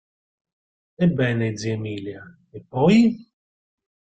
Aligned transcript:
Ebbene, 1.05 1.47
zia 1.59 1.73
Emilia, 1.73 2.23
e 2.49 2.59
poi? 2.67 2.97